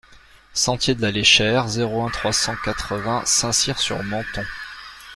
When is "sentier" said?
0.55-0.95